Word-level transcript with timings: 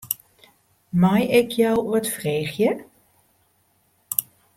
Mei 1.01 1.25
ik 1.39 1.49
jo 1.57 1.71
wat 1.91 2.07
freegje? 2.15 2.69